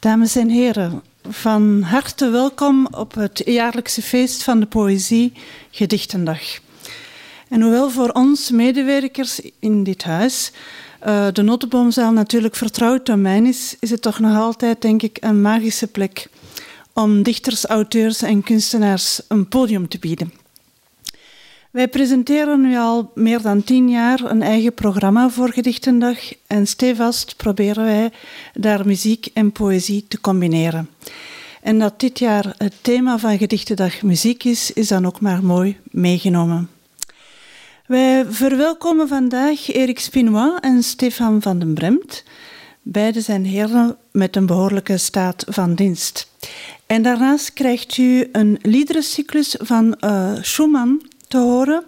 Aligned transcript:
Dames 0.00 0.36
en 0.36 0.48
heren, 0.48 1.02
van 1.28 1.82
harte 1.82 2.30
welkom 2.30 2.88
op 2.90 3.14
het 3.14 3.42
jaarlijkse 3.44 4.02
feest 4.02 4.42
van 4.42 4.60
de 4.60 4.66
poëzie, 4.66 5.32
Gedichtendag. 5.70 6.40
En 7.48 7.60
hoewel 7.60 7.90
voor 7.90 8.08
ons 8.08 8.50
medewerkers 8.50 9.40
in 9.58 9.84
dit 9.84 10.02
huis 10.02 10.52
uh, 11.06 11.26
de 11.32 11.42
Notenboomzaal 11.42 12.12
natuurlijk 12.12 12.56
vertrouwd 12.56 13.06
domein 13.06 13.46
is, 13.46 13.76
is 13.80 13.90
het 13.90 14.02
toch 14.02 14.18
nog 14.18 14.36
altijd, 14.36 14.82
denk 14.82 15.02
ik, 15.02 15.16
een 15.20 15.40
magische 15.40 15.86
plek 15.86 16.28
om 16.92 17.22
dichters, 17.22 17.64
auteurs 17.64 18.22
en 18.22 18.42
kunstenaars 18.42 19.20
een 19.28 19.48
podium 19.48 19.88
te 19.88 19.98
bieden. 19.98 20.39
Wij 21.70 21.88
presenteren 21.88 22.60
nu 22.60 22.76
al 22.76 23.10
meer 23.14 23.42
dan 23.42 23.64
tien 23.64 23.90
jaar 23.90 24.20
een 24.30 24.42
eigen 24.42 24.74
programma 24.74 25.28
voor 25.28 25.52
Gedichtendag 25.52 26.18
en 26.46 26.66
stevast 26.66 27.36
proberen 27.36 27.84
wij 27.84 28.10
daar 28.54 28.86
muziek 28.86 29.28
en 29.34 29.52
poëzie 29.52 30.04
te 30.08 30.20
combineren. 30.20 30.88
En 31.62 31.78
dat 31.78 32.00
dit 32.00 32.18
jaar 32.18 32.54
het 32.56 32.74
thema 32.80 33.18
van 33.18 33.38
Gedichtendag 33.38 34.02
muziek 34.02 34.44
is, 34.44 34.72
is 34.72 34.88
dan 34.88 35.06
ook 35.06 35.20
maar 35.20 35.44
mooi 35.44 35.76
meegenomen. 35.90 36.70
Wij 37.86 38.24
verwelkomen 38.28 39.08
vandaag 39.08 39.72
Erik 39.72 39.98
Spinois 39.98 40.60
en 40.60 40.82
Stefan 40.82 41.42
van 41.42 41.58
den 41.58 41.74
Bremt. 41.74 42.24
Beide 42.82 43.20
zijn 43.20 43.44
heren 43.44 43.96
met 44.12 44.36
een 44.36 44.46
behoorlijke 44.46 44.96
staat 44.96 45.44
van 45.48 45.74
dienst. 45.74 46.30
En 46.86 47.02
daarnaast 47.02 47.52
krijgt 47.52 47.96
u 47.96 48.28
een 48.32 48.58
liederencyclus 48.62 49.56
van 49.58 49.96
uh, 50.00 50.32
Schumann 50.40 51.00
te 51.30 51.38
horen. 51.38 51.84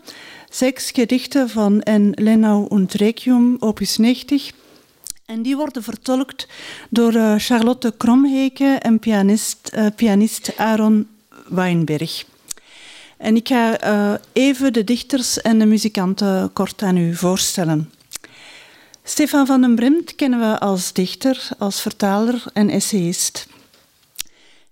Zes 0.50 0.90
gedichten 0.90 1.48
van 1.48 1.80
En 1.80 2.12
Lenau 2.14 2.66
und 2.68 2.94
Requiem, 2.94 3.56
opus 3.58 3.96
90. 3.96 4.52
En 5.26 5.42
die 5.42 5.56
worden 5.56 5.82
vertolkt 5.82 6.46
door 6.90 7.14
uh, 7.14 7.34
Charlotte 7.38 7.94
Kromheke 7.96 8.78
en 8.80 8.98
pianist, 8.98 9.70
uh, 9.74 9.86
pianist 9.96 10.56
Aaron 10.56 11.08
Weinberg. 11.48 12.24
En 13.16 13.36
ik 13.36 13.48
ga 13.48 13.84
uh, 13.84 14.14
even 14.32 14.72
de 14.72 14.84
dichters 14.84 15.40
en 15.40 15.58
de 15.58 15.66
muzikanten 15.66 16.52
kort 16.52 16.82
aan 16.82 16.96
u 16.96 17.14
voorstellen. 17.14 17.92
Stefan 19.04 19.46
van 19.46 19.60
den 19.60 19.74
Bremt 19.74 20.14
kennen 20.14 20.40
we 20.40 20.58
als 20.58 20.92
dichter, 20.92 21.48
als 21.58 21.80
vertaler 21.80 22.44
en 22.52 22.70
essayist. 22.70 23.46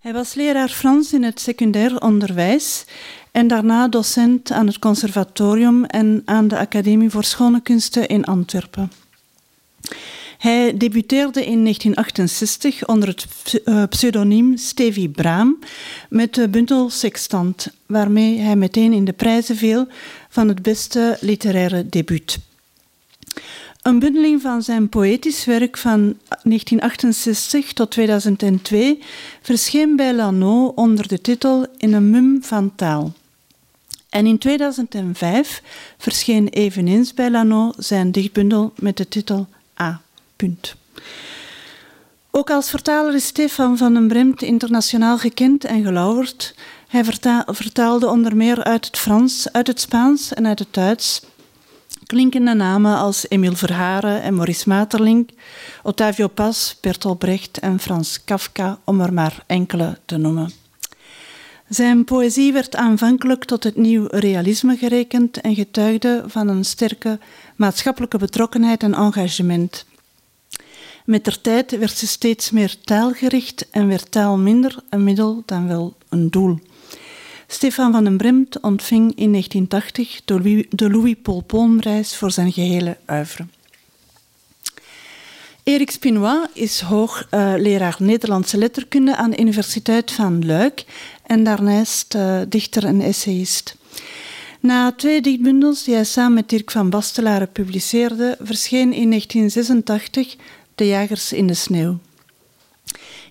Hij 0.00 0.12
was 0.12 0.34
leraar 0.34 0.68
Frans 0.68 1.12
in 1.12 1.22
het 1.22 1.41
secundair 1.41 2.00
onderwijs 2.00 2.84
en 3.32 3.48
daarna 3.48 3.88
docent 3.88 4.50
aan 4.50 4.66
het 4.66 4.78
conservatorium 4.78 5.84
en 5.84 6.22
aan 6.24 6.48
de 6.48 6.58
Academie 6.58 7.10
voor 7.10 7.24
Schone 7.24 7.60
Kunsten 7.60 8.08
in 8.08 8.24
Antwerpen. 8.24 8.90
Hij 10.38 10.76
debuteerde 10.76 11.46
in 11.46 11.62
1968 11.62 12.86
onder 12.86 13.08
het 13.08 13.26
eh, 13.64 13.82
pseudoniem 13.88 14.56
Stevie 14.56 15.08
Braam 15.08 15.58
met 16.08 16.34
de 16.34 16.48
bundel 16.48 16.90
Sextant, 16.90 17.72
waarmee 17.86 18.38
hij 18.38 18.56
meteen 18.56 18.92
in 18.92 19.04
de 19.04 19.12
prijzen 19.12 19.56
viel 19.56 19.86
van 20.28 20.48
het 20.48 20.62
beste 20.62 21.16
literaire 21.20 21.88
debuut. 21.88 22.38
Een 23.82 23.98
bundeling 23.98 24.40
van 24.40 24.62
zijn 24.62 24.88
poëtisch 24.88 25.44
werk 25.44 25.76
van 25.76 26.00
1968 26.42 27.72
tot 27.72 27.90
2002 27.90 29.02
verscheen 29.42 29.96
bij 29.96 30.14
Lano 30.14 30.66
onder 30.66 31.08
de 31.08 31.20
titel 31.20 31.66
In 31.76 31.92
een 31.92 32.10
mum 32.10 32.42
van 32.42 32.74
taal. 32.74 33.12
En 34.11 34.27
in 34.27 34.39
2005 34.39 35.62
verscheen 35.98 36.48
eveneens 36.48 37.14
bij 37.14 37.30
Lano 37.30 37.72
zijn 37.77 38.12
dichtbundel 38.12 38.72
met 38.77 38.97
de 38.97 39.08
titel 39.08 39.47
A. 39.80 40.00
Ook 42.31 42.50
als 42.50 42.70
vertaler 42.70 43.14
is 43.14 43.27
Stefan 43.27 43.77
van 43.77 43.94
den 43.94 44.08
Bremt 44.08 44.42
internationaal 44.42 45.19
gekend 45.19 45.64
en 45.64 45.84
gelauwerd. 45.84 46.55
Hij 46.88 47.05
vertaalde 47.47 48.08
onder 48.08 48.36
meer 48.36 48.64
uit 48.64 48.86
het 48.86 48.98
Frans, 48.98 49.53
uit 49.53 49.66
het 49.66 49.81
Spaans 49.81 50.34
en 50.34 50.47
uit 50.47 50.58
het 50.58 50.75
Duits 50.75 51.20
klinkende 52.10 52.54
namen 52.54 52.97
als 52.97 53.28
Emile 53.28 53.56
Verharen 53.56 54.22
en 54.22 54.34
Maurice 54.34 54.69
Maeterlinck, 54.69 55.31
Ottavio 55.82 56.28
Paz, 56.28 56.75
Bertolt 56.81 57.19
Brecht 57.19 57.59
en 57.59 57.81
Frans 57.81 58.25
Kafka, 58.25 58.78
om 58.84 59.00
er 59.00 59.12
maar 59.12 59.44
enkele 59.47 59.99
te 60.04 60.16
noemen. 60.16 60.59
Zijn 61.70 62.04
poëzie 62.04 62.53
werd 62.53 62.76
aanvankelijk 62.76 63.44
tot 63.44 63.64
het 63.64 63.76
nieuw 63.76 64.06
realisme 64.06 64.76
gerekend 64.76 65.41
en 65.41 65.54
getuigde 65.54 66.25
van 66.26 66.48
een 66.48 66.64
sterke 66.64 67.19
maatschappelijke 67.56 68.19
betrokkenheid 68.19 68.82
en 68.82 68.94
engagement. 68.94 69.86
Met 71.04 71.25
der 71.25 71.41
tijd 71.41 71.78
werd 71.78 71.97
ze 71.97 72.06
steeds 72.06 72.50
meer 72.50 72.76
taalgericht 72.81 73.70
en 73.70 73.88
werd 73.88 74.10
taal 74.10 74.38
minder 74.38 74.76
een 74.88 75.04
middel 75.04 75.42
dan 75.47 75.69
wel 75.69 75.94
een 76.08 76.31
doel. 76.31 76.58
Stefan 77.47 77.92
van 77.92 78.04
den 78.04 78.16
Bremt 78.16 78.60
ontving 78.60 79.14
in 79.16 79.31
1980 79.31 80.20
de 80.70 80.91
Louis 80.91 81.16
Paul 81.22 81.41
Poonprijs 81.41 82.16
voor 82.16 82.31
zijn 82.31 82.52
gehele 82.52 82.97
oeuvre. 83.10 83.47
Erik 85.70 85.91
Spinois 85.91 86.48
is 86.53 86.81
hoogleraar 86.81 87.97
Nederlandse 87.98 88.58
letterkunde 88.58 89.16
aan 89.16 89.31
de 89.31 89.41
Universiteit 89.41 90.12
van 90.12 90.47
Luik 90.47 90.84
en 91.26 91.44
daarnaast 91.44 92.14
uh, 92.14 92.41
dichter 92.48 92.84
en 92.84 93.00
essayist. 93.00 93.76
Na 94.60 94.92
twee 94.92 95.20
dichtbundels 95.20 95.84
die 95.84 95.94
hij 95.94 96.04
samen 96.04 96.34
met 96.34 96.48
Dirk 96.48 96.70
van 96.70 96.91
Bastelaren 96.91 97.53
publiceerde, 97.53 98.36
verscheen 98.41 98.92
in 98.92 99.08
1986 99.08 100.36
De 100.75 100.86
Jagers 100.86 101.32
in 101.32 101.47
de 101.47 101.54
Sneeuw. 101.54 101.98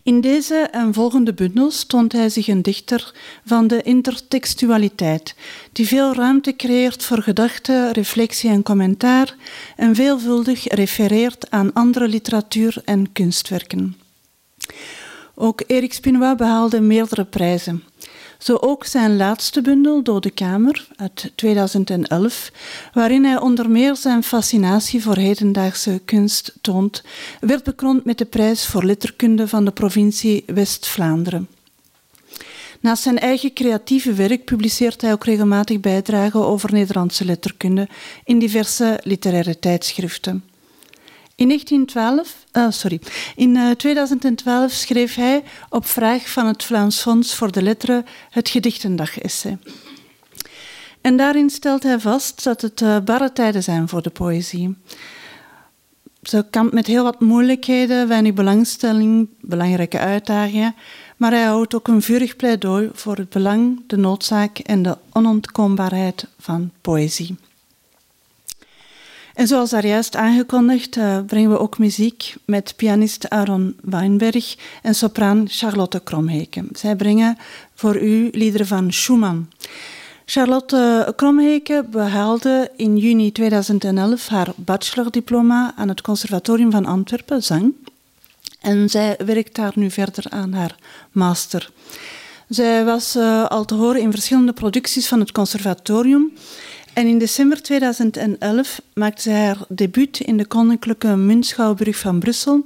In 0.10 0.22
deze 0.22 0.56
en 0.56 0.94
volgende 0.94 1.34
bundels 1.34 1.86
toont 1.86 2.12
hij 2.12 2.30
zich 2.30 2.48
een 2.48 2.62
dichter 2.62 3.14
van 3.46 3.68
de 3.68 3.82
intertextualiteit, 3.82 5.36
die 5.72 5.88
veel 5.88 6.14
ruimte 6.14 6.56
creëert 6.56 7.04
voor 7.04 7.22
gedachte, 7.22 7.92
reflectie 7.92 8.50
en 8.50 8.64
commentaar 8.64 9.36
en 9.76 9.96
veelvuldig 9.96 10.68
refereert 10.68 11.52
aan 11.52 11.74
andere 11.74 12.08
literatuur 12.08 12.82
en 12.86 13.12
kunstwerken. 13.12 13.98
Ook 15.36 15.64
Erik 15.68 15.94
Spinois 15.94 16.36
behaalde 16.36 16.82
meerdere 16.82 17.26
prijzen. 17.26 17.84
Zo 18.40 18.58
ook 18.62 18.86
zijn 18.86 19.18
laatste 19.18 19.62
bundel, 19.62 20.04
Dode 20.04 20.32
Kamer, 20.32 20.88
uit 20.96 21.32
2011, 21.36 22.52
waarin 22.94 23.24
hij 23.24 23.40
onder 23.40 23.70
meer 23.70 23.96
zijn 23.96 24.24
fascinatie 24.24 25.04
voor 25.04 25.16
hedendaagse 25.16 26.02
kunst 26.06 26.54
toont, 26.62 27.04
werd 27.40 27.64
bekroond 27.64 28.06
met 28.06 28.18
de 28.18 28.26
prijs 28.26 28.66
voor 28.66 28.84
letterkunde 28.84 29.48
van 29.48 29.66
de 29.66 29.72
provincie 29.72 30.44
West-Vlaanderen. 30.46 31.48
Naast 32.80 33.04
zijn 33.04 33.20
eigen 33.20 33.54
creatieve 33.54 34.14
werk 34.14 34.46
publiceert 34.46 35.02
hij 35.02 35.12
ook 35.12 35.24
regelmatig 35.24 35.80
bijdragen 35.80 36.46
over 36.46 36.72
Nederlandse 36.72 37.26
letterkunde 37.26 37.88
in 38.24 38.40
diverse 38.40 39.00
literaire 39.04 39.60
tijdschriften. 39.60 40.44
In 41.40 41.48
1912, 41.48 42.46
ah, 42.52 42.72
sorry, 42.72 43.00
in 43.36 43.56
uh, 43.56 43.70
eh, 43.70 43.76
2012 43.76 44.72
schreef 44.72 45.16
hij 45.16 45.44
op 45.70 45.86
vraag 45.86 46.30
van 46.30 46.46
het 46.46 46.64
Vlaams 46.64 47.02
Fonds 47.02 47.36
voor 47.36 47.52
de 47.52 47.62
Letteren 47.62 48.06
het 48.30 48.50
Gedichtendag-essay. 48.50 49.58
En 51.02 51.18
daarin 51.18 51.50
stelt 51.50 51.84
hij 51.84 52.00
vast 52.00 52.44
dat 52.44 52.62
het 52.62 52.82
uh, 52.82 52.98
barre 53.00 53.34
tijden 53.34 53.64
zijn 53.64 53.90
voor 53.90 54.02
de 54.02 54.10
poëzie. 54.10 54.76
Ze 56.22 56.46
kampt 56.50 56.74
met 56.74 56.88
heel 56.88 57.04
wat 57.04 57.20
moeilijkheden, 57.20 58.08
weinig 58.08 58.34
belangstelling, 58.34 59.30
belangrijke 59.42 60.00
uitdagingen, 60.00 60.76
maar 61.18 61.32
hij 61.32 61.44
houdt 61.44 61.76
ook 61.76 61.88
een 61.88 62.02
vurig 62.02 62.36
pleidooi 62.36 62.90
voor 62.94 63.16
het 63.16 63.30
belang, 63.30 63.84
de 63.88 63.98
noodzaak 63.98 64.58
en 64.58 64.84
de 64.84 64.98
onontkoombaarheid 65.12 66.28
van 66.40 66.72
poëzie. 66.82 67.38
En 69.40 69.48
zoals 69.48 69.70
daar 69.70 69.86
juist 69.86 70.16
aangekondigd, 70.16 70.96
uh, 70.96 71.20
brengen 71.26 71.50
we 71.50 71.60
ook 71.60 71.78
muziek 71.78 72.36
met 72.46 72.74
pianist 72.76 73.30
Aaron 73.30 73.76
Weinberg 73.82 74.56
en 74.82 74.96
sopraan 74.96 75.46
Charlotte 75.50 76.00
Kromheken. 76.00 76.70
Zij 76.72 76.96
brengen 76.96 77.38
voor 77.76 78.02
u 78.02 78.30
liederen 78.32 78.68
van 78.68 78.94
Schumann. 78.94 79.50
Charlotte 80.26 81.14
Kromheken 81.16 81.92
behaalde 81.92 82.72
in 82.76 82.98
juni 82.98 83.32
2011 83.32 84.28
haar 84.28 84.52
bachelordiploma 84.56 85.74
aan 85.76 85.88
het 85.88 86.02
Conservatorium 86.02 86.72
van 86.72 86.86
Antwerpen, 86.86 87.44
zang. 87.44 87.74
En 88.62 88.90
zij 88.90 89.18
werkt 89.26 89.56
daar 89.56 89.74
nu 89.76 89.92
verder 89.92 90.26
aan 90.30 90.54
haar 90.54 90.76
master. 91.12 91.72
Zij 92.50 92.86
was 92.86 93.16
uh, 93.16 93.46
al 93.46 93.66
te 93.66 93.74
horen 93.74 94.02
in 94.02 94.12
verschillende 94.12 94.54
producties 94.54 95.08
van 95.08 95.20
het 95.20 95.32
conservatorium. 95.32 96.32
En 97.00 97.08
in 97.08 97.18
december 97.18 97.62
2011 97.62 98.82
maakte 98.94 99.22
zij 99.22 99.46
haar 99.46 99.58
debuut 99.68 100.20
in 100.20 100.38
de 100.38 100.46
Koninklijke 100.46 101.16
Muntschouwburg 101.16 101.98
van 101.98 102.20
Brussel 102.20 102.66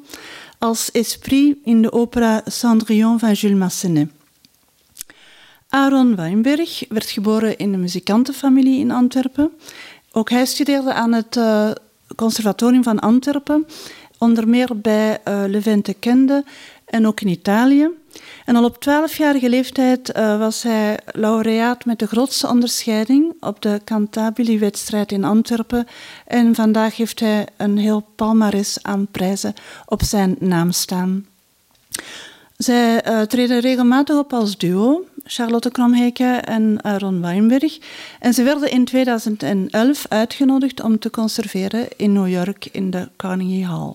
als 0.57 0.91
Esprit 0.91 1.57
in 1.63 1.81
de 1.81 1.91
opera 1.91 2.41
Cendrillon 2.45 3.19
van 3.19 3.31
Jules 3.31 3.57
Massenet. 3.57 4.09
Aaron 5.69 6.15
Weinberg 6.15 6.85
werd 6.89 7.09
geboren 7.09 7.57
in 7.57 7.73
een 7.73 7.79
muzikantenfamilie 7.79 8.79
in 8.79 8.91
Antwerpen. 8.91 9.51
Ook 10.11 10.29
hij 10.29 10.45
studeerde 10.45 10.93
aan 10.93 11.13
het 11.13 11.35
uh, 11.35 11.71
Conservatorium 12.15 12.83
van 12.83 12.99
Antwerpen, 12.99 13.65
onder 14.17 14.47
meer 14.47 14.79
bij 14.79 15.21
uh, 15.27 15.43
Levente 15.47 15.93
Kende 15.93 16.43
en 16.85 17.07
ook 17.07 17.21
in 17.21 17.27
Italië. 17.27 17.89
En 18.45 18.55
al 18.55 18.63
op 18.63 18.75
12-jarige 18.75 19.49
leeftijd 19.49 20.17
uh, 20.17 20.37
was 20.37 20.63
hij 20.63 20.99
laureaat 21.05 21.85
met 21.85 21.99
de 21.99 22.07
grootste 22.07 22.47
onderscheiding 22.47 23.33
op 23.39 23.61
de 23.61 23.81
Cantabile-wedstrijd 23.85 25.11
in 25.11 25.23
Antwerpen. 25.23 25.87
En 26.27 26.55
vandaag 26.55 26.95
heeft 26.95 27.19
hij 27.19 27.47
een 27.57 27.77
heel 27.77 28.05
palmares 28.15 28.77
aan 28.81 29.07
prijzen 29.11 29.53
op 29.85 30.03
zijn 30.03 30.35
naam 30.39 30.71
staan. 30.71 31.25
Zij 32.57 33.07
uh, 33.07 33.21
treden 33.21 33.59
regelmatig 33.59 34.17
op 34.17 34.33
als 34.33 34.57
duo, 34.57 35.05
Charlotte 35.23 35.71
Kromheke 35.71 36.23
en 36.25 36.83
Aaron 36.83 37.21
Weinberg. 37.21 37.77
En 38.19 38.33
ze 38.33 38.43
werden 38.43 38.71
in 38.71 38.85
2011 38.85 40.05
uitgenodigd 40.09 40.81
om 40.81 40.99
te 40.99 41.09
conserveren 41.09 41.87
in 41.97 42.13
New 42.13 42.29
York 42.29 42.65
in 42.71 42.89
de 42.89 43.09
Carnegie 43.15 43.65
Hall. 43.65 43.93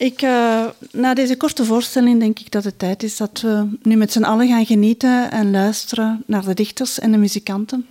Ik, 0.00 0.22
uh, 0.22 0.66
na 0.92 1.14
deze 1.14 1.36
korte 1.36 1.64
voorstelling 1.64 2.20
denk 2.20 2.38
ik 2.38 2.50
dat 2.50 2.64
het 2.64 2.78
tijd 2.78 3.02
is 3.02 3.16
dat 3.16 3.40
we 3.40 3.68
nu 3.82 3.96
met 3.96 4.12
z'n 4.12 4.22
allen 4.22 4.48
gaan 4.48 4.66
genieten 4.66 5.30
en 5.30 5.50
luisteren 5.50 6.22
naar 6.26 6.44
de 6.44 6.54
dichters 6.54 6.98
en 6.98 7.10
de 7.10 7.16
muzikanten. 7.16 7.86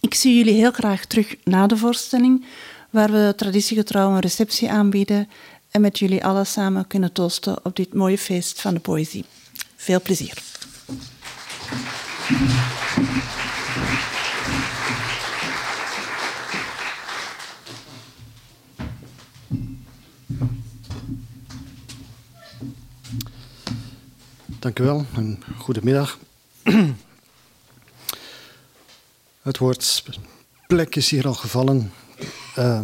Ik 0.00 0.14
zie 0.14 0.36
jullie 0.36 0.54
heel 0.54 0.70
graag 0.70 1.04
terug 1.04 1.36
na 1.44 1.66
de 1.66 1.76
voorstelling, 1.76 2.44
waar 2.90 3.12
we 3.12 3.32
traditiegetrouw 3.36 4.10
een 4.10 4.20
receptie 4.20 4.70
aanbieden 4.70 5.28
en 5.70 5.80
met 5.80 5.98
jullie 5.98 6.24
allen 6.24 6.46
samen 6.46 6.86
kunnen 6.86 7.12
toosten 7.12 7.64
op 7.64 7.76
dit 7.76 7.94
mooie 7.94 8.18
feest 8.18 8.60
van 8.60 8.74
de 8.74 8.80
poëzie. 8.80 9.24
Veel 9.76 10.00
plezier. 10.00 10.42
Dank 24.66 24.78
u 24.78 24.84
wel 24.84 25.04
en 25.14 25.42
goedemiddag. 25.58 26.18
Het 29.42 29.58
woord 29.58 30.04
plek 30.66 30.96
is 30.96 31.10
hier 31.10 31.26
al 31.26 31.34
gevallen 31.34 31.92
uh, 32.58 32.80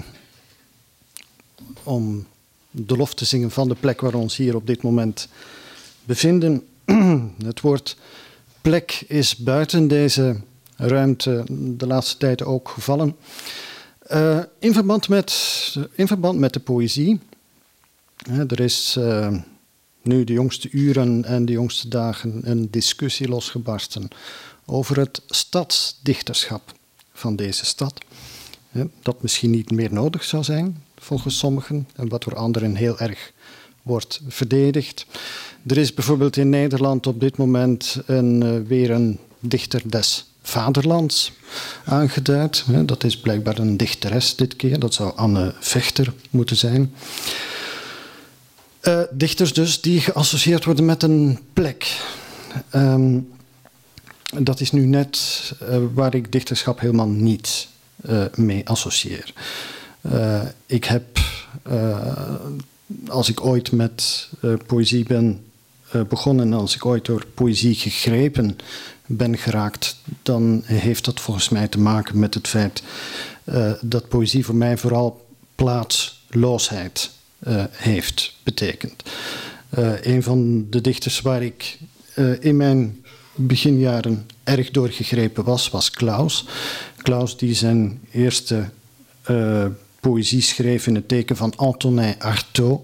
om 1.83 2.27
de 2.71 2.97
lof 2.97 3.15
te 3.15 3.25
zingen 3.25 3.51
van 3.51 3.69
de 3.69 3.75
plek 3.75 4.01
waar 4.01 4.11
we 4.11 4.17
ons 4.17 4.37
hier 4.37 4.55
op 4.55 4.67
dit 4.67 4.83
moment 4.83 5.29
bevinden. 6.05 6.67
Het 7.45 7.61
woord 7.61 7.97
plek 8.61 9.05
is 9.09 9.37
buiten 9.37 9.89
deze 9.89 10.41
ruimte 10.77 11.45
de 11.77 11.87
laatste 11.87 12.17
tijd 12.17 12.43
ook 12.43 12.69
gevallen. 12.69 13.17
Uh, 14.11 14.43
in, 14.59 14.73
verband 14.73 15.09
met, 15.09 15.33
in 15.93 16.07
verband 16.07 16.39
met 16.39 16.53
de 16.53 16.61
poëzie. 16.61 17.21
er 18.27 18.61
is 18.61 18.97
uh, 18.99 19.35
nu 20.03 20.25
de 20.25 20.33
jongste 20.33 20.69
uren 20.71 21.25
en 21.25 21.45
de 21.45 21.53
jongste 21.53 21.89
dagen 21.89 22.41
een 22.45 22.71
discussie 22.71 23.29
losgebarsten 23.29 24.09
over 24.67 24.99
het 24.99 25.23
stadsdichterschap 25.27 26.75
van 27.13 27.37
deze 27.37 27.65
stad. 27.65 28.01
Dat 29.03 29.23
misschien 29.23 29.51
niet 29.51 29.71
meer 29.71 29.93
nodig 29.93 30.25
zou 30.25 30.45
zijn, 30.45 30.83
volgens 30.99 31.39
sommigen, 31.39 31.89
en 31.95 32.09
wat 32.09 32.23
door 32.23 32.37
anderen 32.37 32.75
heel 32.75 32.99
erg 32.99 33.33
wordt 33.83 34.21
verdedigd. 34.29 35.07
Er 35.67 35.79
is 35.79 35.95
bijvoorbeeld 35.95 36.37
in 36.37 36.49
Nederland 36.49 37.07
op 37.07 37.21
dit 37.21 37.37
moment 37.37 37.99
een, 38.07 38.45
uh, 38.45 38.67
weer 38.67 38.91
een 38.91 39.19
dichter 39.41 39.83
des 39.91 40.27
vaderlands 40.43 41.33
aangeduid. 41.85 42.65
Dat 42.85 43.05
is 43.05 43.21
blijkbaar 43.21 43.59
een 43.59 43.77
dichteres 43.77 44.37
dit 44.37 44.57
keer, 44.57 44.79
dat 44.79 44.95
zou 44.95 45.17
Anne 45.17 45.55
Vechter 45.61 46.13
moeten 46.31 46.57
zijn. 46.57 46.95
Uh, 48.83 49.01
dichters 49.11 49.53
dus 49.53 49.81
die 49.81 50.01
geassocieerd 50.01 50.65
worden 50.65 50.85
met 50.85 51.03
een 51.03 51.39
plek. 51.53 52.01
Um, 52.75 53.33
dat 54.39 54.61
is 54.61 54.73
nu 54.73 54.87
net 54.87 55.53
uh, 55.63 55.77
waar 55.95 56.15
ik 56.15 56.33
dichterschap 56.33 56.81
helemaal 56.81 57.09
niet 57.09 57.69
uh, 58.09 58.25
mee 58.35 58.69
associeer. 58.69 59.33
ik 60.67 60.85
heb, 60.85 61.19
als 63.09 63.29
ik 63.29 63.45
ooit 63.45 63.73
met 63.73 64.29
poëzie 64.67 65.05
ben 65.05 65.45
begonnen 66.09 66.47
en 66.47 66.53
als 66.53 66.75
ik 66.75 66.87
ooit 66.87 67.05
door 67.05 67.27
poëzie 67.35 67.75
gegrepen 67.75 68.59
ben 69.07 69.39
geraakt, 69.39 69.97
dan 70.23 70.63
heeft 70.65 71.05
dat 71.05 71.21
volgens 71.21 71.49
mij 71.49 71.69
te 71.69 71.79
maken 71.81 72.19
met 72.19 72.35
het 72.35 72.49
feit 72.49 72.83
dat 73.81 74.09
poëzie 74.09 74.45
voor 74.45 74.55
mij 74.55 74.77
vooral 74.77 75.27
plaatsloosheid 75.55 77.11
uh, 77.49 77.65
heeft 77.71 78.35
betekend. 78.43 79.03
Uh, 79.79 80.05
een 80.05 80.23
van 80.23 80.67
de 80.71 80.81
dichters 80.81 81.21
waar 81.21 81.43
ik 81.43 81.79
uh, 82.15 82.45
in 82.45 82.57
mijn 82.57 83.05
beginjaren 83.35 84.27
erg 84.45 84.71
doorgegrepen 84.71 85.45
was, 85.45 85.71
was 85.71 85.91
Klaus. 85.91 86.47
Klaus 86.97 87.37
die 87.37 87.55
zijn 87.55 88.01
eerste 88.11 88.71
poëzie 90.01 90.41
schreef 90.43 90.87
in 90.87 90.95
het 90.95 91.09
teken 91.09 91.37
van 91.37 91.57
Antonin 91.57 92.15
Artaud. 92.19 92.81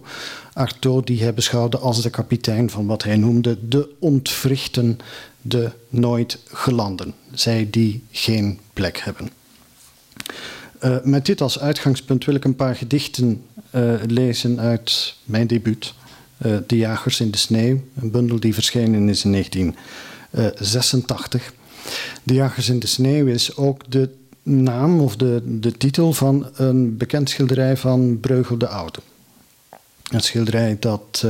Artaud 0.53 1.07
die 1.07 1.23
hij 1.23 1.35
beschouwde 1.35 1.79
als 1.79 2.03
de 2.03 2.11
kapitein 2.11 2.71
van 2.71 2.87
wat 2.87 3.03
hij 3.03 3.17
noemde 3.17 3.69
de 3.69 3.91
ontwrichten, 3.99 4.99
de 5.43 5.71
nooit 5.89 6.39
gelanden. 6.47 7.15
Zij 7.33 7.69
die 7.71 8.05
geen 8.11 8.59
plek 8.73 8.99
hebben. 8.99 9.31
Met 11.03 11.27
dit 11.27 11.41
als 11.41 11.59
uitgangspunt 11.59 12.25
wil 12.25 12.35
ik 12.35 12.45
een 12.45 12.57
paar 12.57 12.77
gedichten 12.77 13.43
lezen 14.07 14.61
uit 14.61 15.15
mijn 15.25 15.47
debuut, 15.47 15.95
uh, 16.47 16.57
De 16.67 16.77
Jagers 16.77 17.21
in 17.21 17.31
de 17.31 17.39
Sneeuw, 17.39 17.81
een 18.01 18.11
bundel 18.11 18.41
die 18.41 18.55
verschenen 18.55 19.09
is 19.09 19.25
in 19.25 19.31
1986. 19.31 21.53
De 22.23 22.35
Jagers 22.35 22.69
in 22.69 22.79
de 22.79 22.87
Sneeuw 22.87 23.27
is 23.27 23.57
ook 23.57 23.91
de 23.91 24.09
naam 24.43 25.01
of 25.01 25.17
de, 25.17 25.43
de 25.45 25.73
titel 25.73 26.13
van 26.13 26.51
een 26.55 26.97
bekend 26.97 27.31
schilderij 27.31 27.77
van 27.77 28.21
Breugel 28.21 28.59
de 28.59 28.69
Oude. 28.69 28.99
Een 30.11 30.21
schilderij 30.21 30.77
dat 30.81 31.27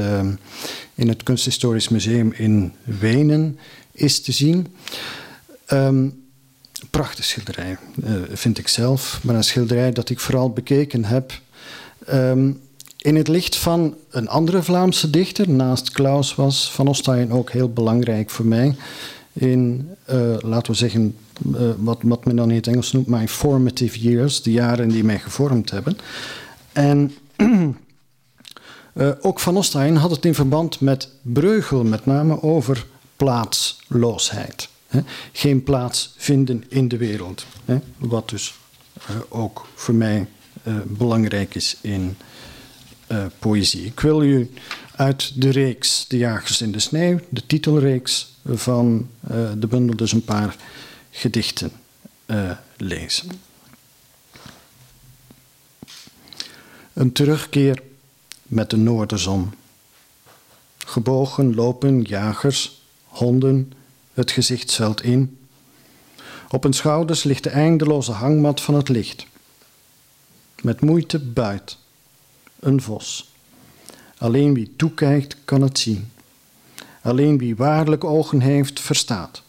in 0.94 1.08
het 1.08 1.23
Kunsthistorisch 1.23 1.88
Museum 1.88 2.32
in 2.32 2.73
Wenen 2.85 3.58
is 3.93 4.20
te 4.20 4.32
zien. 4.32 4.67
Um, 5.73 6.23
prachtig 6.90 7.25
schilderij, 7.25 7.79
vind 8.32 8.58
ik 8.58 8.69
zelf. 8.69 9.20
Maar 9.23 9.35
een 9.35 9.44
schilderij 9.44 9.93
dat 9.93 10.11
ik 10.11 10.20
vooral 10.20 10.50
bekeken 10.50 11.05
heb 11.05 11.32
um, 12.13 12.61
in 12.99 13.17
het 13.17 13.29
licht 13.29 13.57
van 13.57 13.95
een 14.11 14.29
andere 14.29 14.63
Vlaamse 14.63 15.11
dichter. 15.11 15.51
Naast 15.51 15.91
Klaus 15.91 16.35
was 16.35 16.73
Van 16.73 16.89
Ostaaien 16.89 17.31
ook 17.31 17.50
heel 17.50 17.73
belangrijk 17.73 18.31
voor 18.31 18.47
mij. 18.47 18.77
In, 19.33 19.91
uh, 20.11 20.37
laten 20.41 20.73
we 20.73 20.79
zeggen, 20.79 21.17
uh, 21.47 21.71
wat, 21.77 21.99
wat 22.03 22.25
men 22.25 22.37
dan 22.37 22.50
in 22.50 22.57
het 22.57 22.67
Engels 22.67 22.93
noemt, 22.93 23.07
my 23.07 23.29
formative 23.29 23.99
years. 23.99 24.43
De 24.43 24.53
jaren 24.53 24.88
die 24.88 25.05
mij 25.05 25.19
gevormd 25.19 25.71
hebben. 25.71 25.99
En... 26.73 27.12
Uh, 27.37 27.69
ook 29.29 29.41
Van 29.41 29.57
Ostaaien 29.57 29.97
had 29.97 30.11
het 30.11 30.25
in 30.25 30.35
verband 30.35 30.81
met 30.81 31.09
Breugel, 31.23 31.85
met 31.85 32.07
name 32.07 32.43
over 32.43 32.87
plaatsloosheid. 33.17 34.69
Hè, 34.87 35.00
geen 35.33 35.62
plaats 35.62 36.15
vinden 36.17 36.65
in 36.69 36.88
de 36.88 36.97
wereld. 36.97 37.47
Hè, 37.65 37.79
wat 37.99 38.29
dus 38.29 38.55
ook 39.29 39.67
voor 39.75 39.95
mij 39.95 40.27
belangrijk 40.87 41.55
is 41.55 41.77
in 41.81 42.17
uh, 43.09 43.27
poëzie. 43.39 43.85
Ik 43.85 44.01
wil 44.01 44.23
u 44.23 44.51
uit 44.97 45.41
de 45.41 45.51
reeks 45.51 46.05
De 46.09 46.17
Jagers 46.17 46.61
in 46.61 46.73
de 46.73 46.79
Sneeuw, 46.79 47.21
de 47.29 47.47
titelreeks 47.47 48.37
van 48.45 49.09
de 49.59 49.67
bundel, 49.67 49.97
dus 49.97 50.13
een 50.13 50.25
paar 50.25 50.57
gedichten 51.11 51.73
lezen. 52.77 53.31
Een 56.93 57.13
terugkeer 57.13 57.83
met 58.43 58.71
de 58.71 58.77
noorderzon. 58.77 59.53
Gebogen 60.79 61.55
lopen 61.55 62.03
jagers, 62.03 62.83
honden, 63.05 63.73
het 64.15 64.31
gezicht 64.31 64.71
zwelt 64.71 65.03
in. 65.03 65.39
Op 66.49 66.63
hun 66.63 66.73
schouders 66.73 67.23
ligt 67.23 67.43
de 67.43 67.51
eindeloze 67.51 68.13
hangmat 68.13 68.61
van 68.61 68.75
het 68.75 68.89
licht. 68.89 69.27
Met 70.62 70.81
moeite 70.81 71.19
buit. 71.19 71.77
Een 72.61 72.81
vos. 72.81 73.33
Alleen 74.19 74.55
wie 74.55 74.73
toekijkt 74.77 75.37
kan 75.45 75.62
het 75.62 75.79
zien. 75.79 76.11
Alleen 77.03 77.38
wie 77.38 77.57
waarlijk 77.57 78.05
ogen 78.05 78.41
heeft, 78.41 78.81
verstaat. 78.81 79.43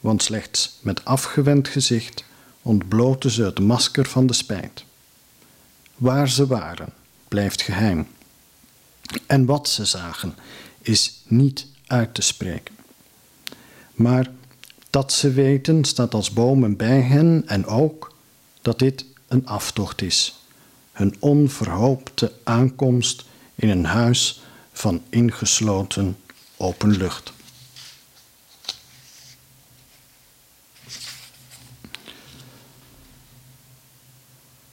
Want 0.00 0.22
slechts 0.22 0.78
met 0.80 1.04
afgewend 1.04 1.68
gezicht 1.68 2.24
ontbloten 2.62 3.30
ze 3.30 3.42
het 3.42 3.60
masker 3.60 4.06
van 4.06 4.26
de 4.26 4.32
spijt. 4.32 4.84
Waar 5.96 6.28
ze 6.28 6.46
waren, 6.46 6.92
blijft 7.28 7.62
geheim. 7.62 8.06
En 9.26 9.44
wat 9.44 9.68
ze 9.68 9.84
zagen, 9.84 10.34
is 10.82 11.22
niet 11.26 11.66
uit 11.86 12.14
te 12.14 12.22
spreken. 12.22 12.74
Maar 13.92 14.30
dat 14.90 15.12
ze 15.12 15.32
weten 15.32 15.84
staat 15.84 16.14
als 16.14 16.32
bomen 16.32 16.76
bij 16.76 17.00
hen 17.00 17.42
en 17.46 17.66
ook 17.66 18.14
dat 18.62 18.78
dit 18.78 19.04
een 19.28 19.46
aftocht 19.46 20.02
is. 20.02 20.38
Hun 20.92 21.16
onverhoopte 21.18 22.32
aankomst 22.44 23.24
in 23.54 23.68
een 23.68 23.84
huis 23.84 24.42
van 24.72 25.02
ingesloten 25.08 26.16
open 26.56 26.96
lucht. 26.96 27.32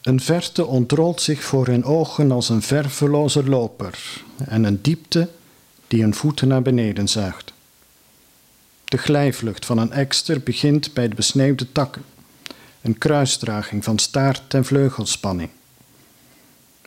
Een 0.02 0.22
verte 0.22 0.66
ontrolt 0.66 1.22
zich 1.22 1.44
voor 1.44 1.68
hun 1.68 1.84
ogen 1.84 2.32
als 2.32 2.50
een 2.50 2.62
verveloze 2.62 3.44
loper 3.44 4.24
en 4.38 4.64
een 4.64 4.82
diepte 4.82 5.30
die 5.88 6.02
hun 6.02 6.14
voeten 6.14 6.48
naar 6.48 6.62
beneden 6.62 7.08
zuigt. 7.08 7.54
De 8.86 8.98
glijvlucht 8.98 9.66
van 9.66 9.78
een 9.78 9.92
ekster 9.92 10.42
begint 10.42 10.94
bij 10.94 11.08
de 11.08 11.16
besneeuwde 11.16 11.72
takken, 11.72 12.06
een 12.82 12.98
kruisdraging 12.98 13.84
van 13.84 14.00
staart 14.00 14.54
en 14.54 14.66
vleugelspanning. 14.66 15.50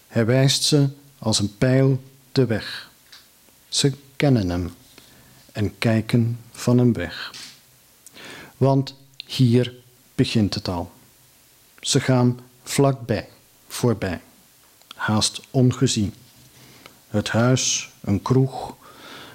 Hij 0.06 0.26
wijst 0.26 0.62
ze 0.62 0.88
als 1.18 1.38
een 1.38 1.56
pijl 1.58 2.02
de 2.32 2.46
weg. 2.46 2.90
Ze 3.68 3.92
kennen 4.16 4.50
hem 4.50 4.72
en 5.52 5.78
kijken 5.78 6.38
van 6.52 6.78
hem 6.78 6.92
weg. 6.92 7.32
Want 8.56 8.94
hier 9.26 9.74
begint 10.14 10.54
het 10.54 10.68
al. 10.68 10.92
Ze 11.80 12.00
gaan 12.00 12.40
vlakbij, 12.62 13.28
voorbij, 13.68 14.20
haast 14.94 15.40
ongezien. 15.50 16.14
Het 17.08 17.28
huis, 17.28 17.90
een 18.00 18.22
kroeg, 18.22 18.76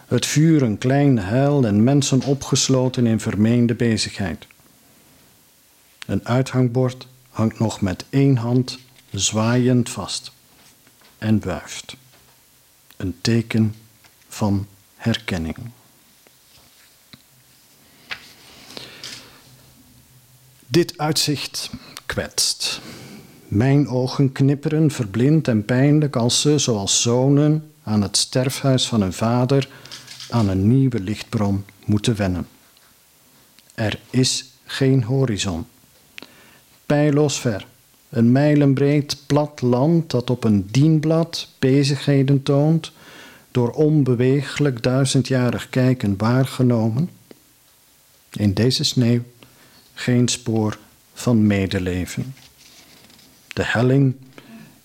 het 0.07 0.25
vuur, 0.25 0.61
een 0.61 0.77
klein 0.77 1.17
huil 1.17 1.65
en 1.65 1.83
mensen 1.83 2.23
opgesloten 2.23 3.07
in 3.07 3.19
vermeende 3.19 3.75
bezigheid. 3.75 4.47
Een 6.09 6.27
uithangbord 6.27 7.07
hangt 7.29 7.59
nog 7.59 7.81
met 7.81 8.05
één 8.09 8.37
hand 8.37 8.79
zwaaiend 9.11 9.89
vast 9.89 10.31
en 11.17 11.43
wuift. 11.43 11.95
Een 12.97 13.17
teken 13.21 13.75
van 14.27 14.67
herkenning. 14.95 15.55
Dit 20.65 20.97
uitzicht 20.97 21.69
kwetst. 22.05 22.81
Mijn 23.47 23.87
ogen 23.87 24.31
knipperen 24.31 24.91
verblind 24.91 25.47
en 25.47 25.65
pijnlijk 25.65 26.15
als 26.15 26.41
ze, 26.41 26.57
zoals 26.57 27.01
zonen, 27.01 27.71
aan 27.83 28.01
het 28.01 28.17
sterfhuis 28.17 28.87
van 28.87 29.01
een 29.01 29.13
vader 29.13 29.69
aan 30.29 30.49
een 30.49 30.67
nieuwe 30.67 30.99
lichtbron 30.99 31.65
moeten 31.85 32.15
wennen. 32.15 32.47
Er 33.73 33.99
is 34.09 34.45
geen 34.65 35.03
horizon. 35.03 35.65
Pijloos 36.89 37.39
ver, 37.39 37.65
een 38.09 38.31
mijlenbreed 38.31 39.17
plat 39.27 39.61
land 39.61 40.11
dat 40.11 40.29
op 40.29 40.43
een 40.43 40.67
dienblad 40.71 41.47
bezigheden 41.59 42.43
toont, 42.43 42.91
door 43.51 43.69
onbeweeglijk 43.69 44.83
duizendjarig 44.83 45.69
kijken 45.69 46.17
waargenomen. 46.17 47.09
In 48.31 48.53
deze 48.53 48.83
sneeuw 48.83 49.21
geen 49.93 50.27
spoor 50.27 50.77
van 51.13 51.47
medeleven. 51.47 52.35
De 53.47 53.63
helling 53.65 54.15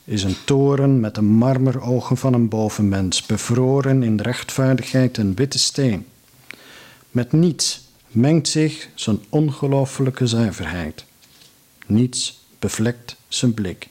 is 0.05 0.23
een 0.23 0.37
toren 0.45 1.01
met 1.01 1.15
de 1.15 1.23
marmerogen 1.23 2.17
van 2.17 2.35
een 2.35 2.49
bovenmens, 2.49 3.27
bevroren 3.27 4.03
in 4.03 4.21
rechtvaardigheid 4.21 5.19
en 5.19 5.35
witte 5.35 5.59
steen. 5.59 6.07
Met 7.11 7.33
niets 7.33 7.89
mengt 8.09 8.49
zich 8.49 8.89
zijn 8.95 9.19
ongelooflijke 9.29 10.27
zuiverheid. 10.27 11.05
Niets 11.87 12.39
bevlekt 12.59 13.17
zijn 13.29 13.55
blik. 13.55 13.89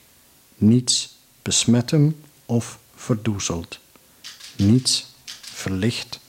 Niets 0.55 1.15
besmet 1.41 1.91
hem 1.91 2.21
of 2.45 2.79
verdoezelt. 2.95 3.79
Niets 4.57 5.05
verlicht 5.41 6.19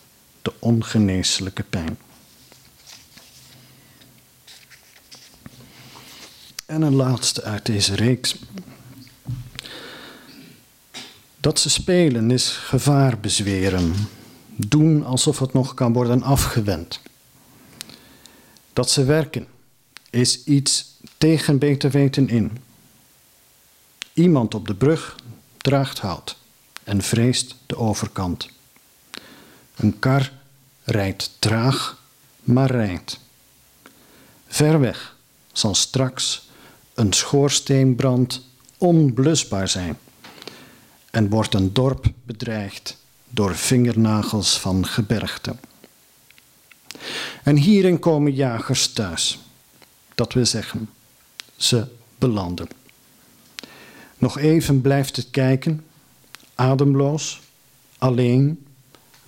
de 0.43 0.53
ongeneeslijke 0.59 1.63
pijn. 1.63 1.99
En 6.67 6.83
een 6.83 6.95
laatste 6.95 7.43
uit 7.43 7.67
deze 7.67 7.95
reeks. 7.95 8.37
Dat 11.41 11.61
ze 11.61 11.71
spelen 11.71 12.31
is 12.31 12.49
gevaar 12.49 13.21
bezweren, 13.21 13.95
doen 14.57 15.05
alsof 15.05 15.39
het 15.39 15.53
nog 15.53 15.75
kan 15.75 15.93
worden 15.93 16.23
afgewend. 16.23 17.01
Dat 18.73 18.91
ze 18.91 19.05
werken 19.05 19.47
is 20.11 20.45
iets 20.45 20.94
tegen 21.19 21.59
beter 21.59 21.91
weten 21.91 22.29
in. 22.29 22.59
Iemand 24.13 24.55
op 24.55 24.67
de 24.67 24.75
brug 24.75 25.17
draagt 25.57 25.99
hout 25.99 26.37
en 26.85 27.03
vreest 27.03 27.57
de 27.67 27.77
overkant. 27.77 28.49
Een 29.77 29.99
kar 29.99 30.33
rijdt 30.85 31.31
traag, 31.39 32.03
maar 32.41 32.71
rijdt. 32.71 33.21
Ver 34.47 34.81
weg 34.81 35.17
zal 35.53 35.75
straks 35.75 36.49
een 36.95 37.13
schoorsteenbrand 37.13 38.47
onblusbaar 38.79 39.69
zijn 39.69 39.99
en 41.11 41.29
wordt 41.29 41.55
een 41.55 41.73
dorp 41.73 42.07
bedreigd 42.23 42.97
door 43.29 43.57
vingernagels 43.57 44.61
van 44.61 44.87
gebergte. 44.87 45.57
En 47.43 47.57
hierin 47.57 47.99
komen 47.99 48.35
jagers 48.35 48.93
thuis. 48.93 49.39
Dat 50.15 50.33
wil 50.33 50.47
zeggen, 50.47 50.91
ze 51.65 51.87
belanden. 52.19 52.69
Nog 54.19 54.39
even 54.39 54.81
blijft 54.81 55.17
het 55.17 55.31
kijken, 55.31 55.85
ademloos, 56.55 57.41
alleen, 57.99 58.67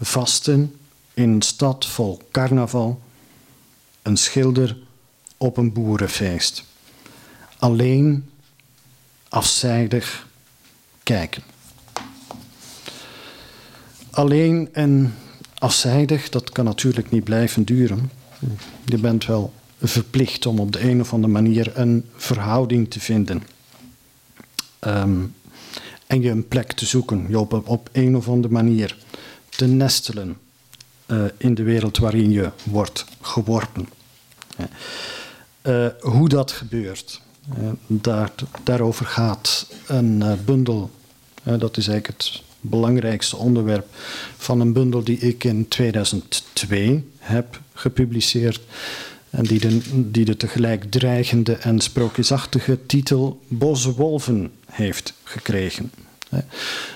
vasten 0.00 0.76
in 1.14 1.30
een 1.30 1.42
stad 1.42 1.86
vol 1.86 2.20
carnaval, 2.30 3.02
een 4.02 4.16
schilder 4.16 4.76
op 5.36 5.56
een 5.56 5.72
boerenfeest. 5.72 6.64
Alleen, 7.58 8.30
afzijdig 9.28 10.26
kijken. 11.02 11.42
Alleen 14.10 14.68
en 14.72 15.14
afzijdig, 15.58 16.28
dat 16.28 16.50
kan 16.50 16.64
natuurlijk 16.64 17.10
niet 17.10 17.24
blijven 17.24 17.64
duren. 17.64 18.10
Je 18.84 18.98
bent 18.98 19.26
wel 19.26 19.52
verplicht 19.82 20.46
om 20.46 20.58
op 20.58 20.72
de 20.72 20.80
een 20.80 21.00
of 21.00 21.12
andere 21.12 21.32
manier 21.32 21.72
een 21.74 22.04
verhouding 22.16 22.90
te 22.90 23.00
vinden. 23.00 23.42
Ehm, 24.78 25.24
en 26.06 26.22
je 26.22 26.30
een 26.30 26.48
plek 26.48 26.72
te 26.72 26.86
zoeken, 26.86 27.26
je 27.28 27.38
op, 27.38 27.68
op 27.68 27.88
een 27.92 28.16
of 28.16 28.28
andere 28.28 28.52
manier 28.52 28.96
te 29.48 29.66
nestelen 29.66 30.36
uh, 31.06 31.24
in 31.36 31.54
de 31.54 31.62
wereld 31.62 31.98
waarin 31.98 32.30
je 32.30 32.50
wordt 32.64 33.04
geworpen. 33.20 33.88
Uh, 35.62 35.86
hoe 36.00 36.28
dat 36.28 36.52
gebeurt, 36.52 37.20
uh, 37.58 37.68
daar, 37.86 38.32
daarover 38.64 39.06
gaat 39.06 39.66
een 39.86 40.24
bundel, 40.44 40.90
dat 41.42 41.76
is 41.76 41.88
eigenlijk 41.88 42.06
het 42.06 42.42
belangrijkste 42.60 43.36
onderwerp 43.36 43.86
van 44.36 44.60
een 44.60 44.72
bundel 44.72 45.04
die 45.04 45.18
ik 45.18 45.44
in 45.44 45.68
2002 45.68 47.10
heb 47.18 47.60
gepubliceerd. 47.74 48.60
En 49.30 49.44
die 49.44 49.60
de, 49.60 49.80
die 50.10 50.24
de 50.24 50.36
tegelijk 50.36 50.90
dreigende 50.90 51.52
en 51.52 51.80
sprookjesachtige 51.80 52.86
titel 52.86 53.40
Boze 53.48 53.94
Wolven 53.94 54.52
heeft 54.66 55.12
gekregen. 55.22 55.90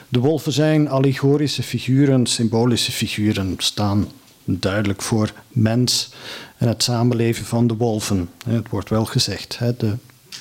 De 0.08 0.18
wolven 0.18 0.52
zijn 0.52 0.88
allegorische 0.88 1.62
figuren, 1.62 2.26
symbolische 2.26 2.92
figuren, 2.92 3.54
staan 3.58 4.08
duidelijk 4.44 5.02
voor 5.02 5.32
mens 5.48 6.10
en 6.56 6.68
het 6.68 6.82
samenleven 6.82 7.44
van 7.44 7.66
de 7.66 7.76
wolven. 7.76 8.30
Het 8.44 8.68
wordt 8.68 8.88
wel 8.88 9.04
gezegd, 9.04 9.58
de 9.58 9.96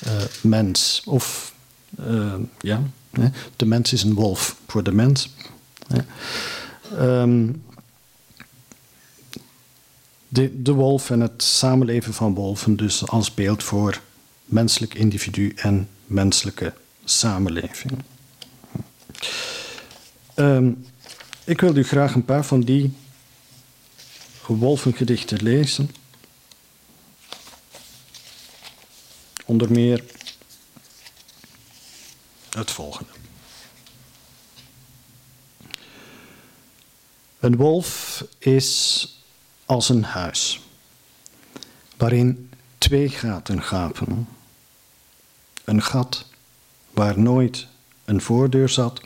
uh, 0.06 0.12
mens. 0.40 1.02
Of 1.04 1.54
uh, 2.06 2.34
ja, 2.60 2.82
de 3.56 3.66
mens 3.66 3.92
is 3.92 4.02
een 4.02 4.14
wolf 4.14 4.56
voor 4.66 4.82
de 4.82 4.92
mens. 4.92 5.30
Um, 6.98 7.62
de, 10.32 10.62
de 10.62 10.72
wolf 10.72 11.10
en 11.10 11.20
het 11.20 11.42
samenleven 11.42 12.14
van 12.14 12.34
wolven 12.34 12.76
dus 12.76 13.06
als 13.06 13.34
beeld 13.34 13.62
voor 13.62 14.00
menselijk 14.44 14.94
individu 14.94 15.52
en 15.56 15.88
menselijke 16.06 16.72
samenleving. 17.04 17.92
Um, 20.36 20.86
ik 21.44 21.60
wil 21.60 21.76
u 21.76 21.84
graag 21.84 22.14
een 22.14 22.24
paar 22.24 22.44
van 22.44 22.60
die 22.60 22.92
wolvengedichten 24.46 25.42
lezen. 25.42 25.90
Onder 29.44 29.70
meer 29.70 30.04
het 32.50 32.70
volgende. 32.70 33.10
Een 37.40 37.56
wolf 37.56 38.24
is 38.38 39.19
als 39.70 39.88
een 39.88 40.04
huis 40.04 40.60
waarin 41.96 42.50
twee 42.78 43.08
gaten 43.08 43.62
gapen. 43.62 44.28
Een 45.64 45.82
gat 45.82 46.26
waar 46.90 47.18
nooit 47.18 47.66
een 48.04 48.20
voordeur 48.20 48.68
zat, 48.68 49.00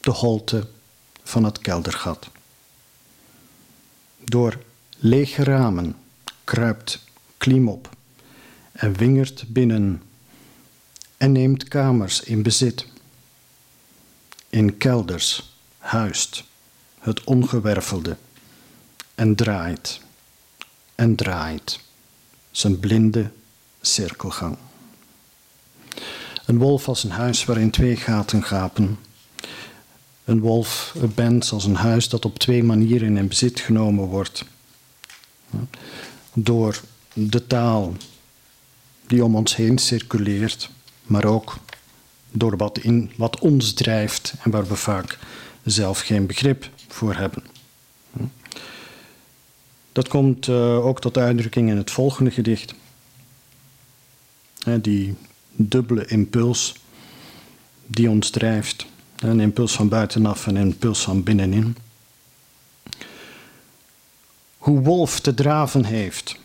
de 0.00 0.10
holte 0.10 0.68
van 1.22 1.44
het 1.44 1.58
keldergat. 1.58 2.30
Door 4.24 4.62
lege 4.98 5.44
ramen 5.44 5.96
kruipt 6.44 7.04
klimop 7.36 7.88
en 8.72 8.92
wingert 8.92 9.44
binnen 9.48 10.02
en 11.16 11.32
neemt 11.32 11.68
kamers 11.68 12.20
in 12.20 12.42
bezit. 12.42 12.86
In 14.48 14.76
kelders 14.76 15.56
huist 15.78 16.44
het 16.98 17.24
ongewervelde 17.24 18.16
en 19.22 19.34
draait 19.34 20.00
en 20.94 21.14
draait 21.14 21.80
zijn 22.50 22.80
blinde 22.80 23.30
cirkelgang. 23.80 24.56
Een 26.46 26.58
wolf 26.58 26.88
als 26.88 27.04
een 27.04 27.10
huis 27.10 27.44
waarin 27.44 27.70
twee 27.70 27.96
gaten 27.96 28.42
gapen. 28.42 28.98
Een 30.24 30.40
wolf 30.40 30.94
bent 31.14 31.50
als 31.52 31.64
een 31.64 31.74
huis 31.74 32.08
dat 32.08 32.24
op 32.24 32.38
twee 32.38 32.62
manieren 32.62 33.16
in 33.16 33.28
bezit 33.28 33.60
genomen 33.60 34.04
wordt. 34.04 34.44
Door 36.32 36.80
de 37.12 37.46
taal 37.46 37.96
die 39.06 39.24
om 39.24 39.36
ons 39.36 39.56
heen 39.56 39.78
circuleert, 39.78 40.70
maar 41.02 41.24
ook 41.24 41.56
door 42.30 42.56
wat, 42.56 42.78
in, 42.78 43.12
wat 43.16 43.38
ons 43.38 43.72
drijft 43.72 44.34
en 44.42 44.50
waar 44.50 44.66
we 44.66 44.76
vaak 44.76 45.18
zelf 45.64 46.00
geen 46.00 46.26
begrip 46.26 46.70
voor 46.88 47.14
hebben. 47.14 47.51
Dat 49.92 50.08
komt 50.08 50.46
uh, 50.46 50.86
ook 50.86 51.00
tot 51.00 51.18
uitdrukking 51.18 51.70
in 51.70 51.76
het 51.76 51.90
volgende 51.90 52.30
gedicht. 52.30 52.74
die 54.80 55.14
dubbele 55.54 56.06
impuls 56.06 56.74
die 57.86 58.10
ons 58.10 58.30
drijft. 58.30 58.86
Een 59.16 59.40
impuls 59.40 59.72
van 59.72 59.88
buitenaf 59.88 60.46
en 60.46 60.56
een 60.56 60.66
impuls 60.66 61.02
van 61.02 61.22
binnenin. 61.22 61.76
Hoe 64.56 64.80
wolf 64.80 65.20
te 65.20 65.34
draven 65.34 65.84
heeft, 65.84 66.38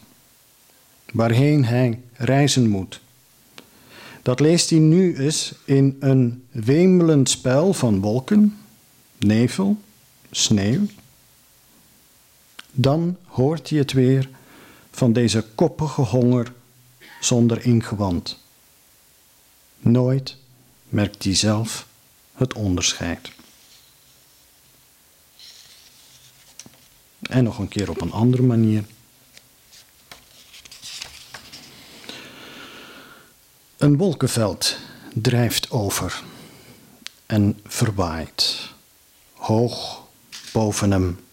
waarheen 1.11 1.65
hij 1.65 1.99
reizen 2.13 2.69
moet. 2.69 3.01
Dat 4.21 4.39
leest 4.39 4.69
hij 4.69 4.79
nu 4.79 5.17
eens 5.17 5.53
in 5.65 5.97
een 5.99 6.43
wemelend 6.51 7.29
spel 7.29 7.73
van 7.73 7.99
wolken, 7.99 8.57
nevel, 9.17 9.77
sneeuw. 10.31 10.85
Dan 12.79 13.17
hoort 13.25 13.69
hij 13.69 13.79
het 13.79 13.91
weer 13.93 14.29
van 14.91 15.13
deze 15.13 15.45
koppige 15.55 16.01
honger 16.01 16.53
zonder 17.19 17.65
ingewand. 17.65 18.39
Nooit 19.79 20.37
merkt 20.89 21.23
hij 21.23 21.35
zelf 21.35 21.87
het 22.33 22.53
onderscheid. 22.53 23.31
En 27.21 27.43
nog 27.43 27.57
een 27.57 27.67
keer 27.67 27.89
op 27.89 28.01
een 28.01 28.11
andere 28.11 28.41
manier. 28.41 28.83
Een 33.77 33.97
wolkenveld 33.97 34.77
drijft 35.13 35.71
over 35.71 36.23
en 37.25 37.59
verwaait, 37.65 38.69
hoog 39.33 40.03
boven 40.51 40.91
hem. 40.91 41.26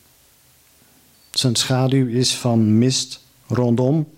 Zijn 1.45 1.57
schaduw 1.57 2.07
is 2.07 2.37
van 2.37 2.79
mist 2.79 3.21
rondom 3.47 4.09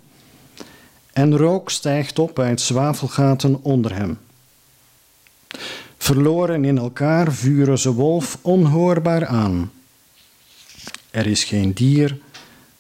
en 1.13 1.37
rook 1.37 1.71
stijgt 1.71 2.19
op 2.19 2.39
uit 2.39 2.61
zwavelgaten 2.61 3.63
onder 3.63 3.95
hem. 3.95 4.19
Verloren 5.99 6.65
in 6.65 6.79
elkaar 6.79 7.33
vuren 7.33 7.79
ze 7.79 7.93
wolf 7.93 8.39
onhoorbaar 8.43 9.27
aan. 9.27 9.73
Er 11.11 11.27
is 11.27 11.45
geen 11.45 11.73
dier 11.73 12.19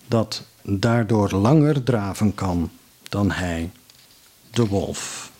dat 0.08 0.42
daardoor 0.62 1.30
langer 1.30 1.82
draven 1.82 2.34
kan 2.34 2.70
dan 3.02 3.30
hij, 3.30 3.70
de 4.50 4.66
wolf. 4.66 5.30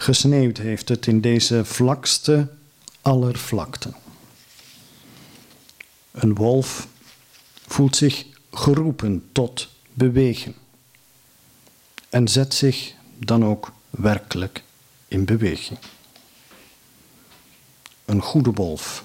Gesneeuwd 0.00 0.56
heeft 0.56 0.88
het 0.88 1.06
in 1.06 1.20
deze 1.20 1.64
vlakste 1.64 2.48
aller 3.00 3.38
vlakten. 3.38 3.94
Een 6.10 6.34
wolf 6.34 6.88
voelt 7.66 7.96
zich 7.96 8.26
geroepen 8.52 9.28
tot 9.32 9.68
bewegen 9.92 10.54
en 12.08 12.28
zet 12.28 12.54
zich 12.54 12.94
dan 13.16 13.44
ook 13.44 13.72
werkelijk 13.90 14.62
in 15.08 15.24
beweging. 15.24 15.78
Een 18.04 18.22
goede 18.22 18.52
wolf 18.52 19.04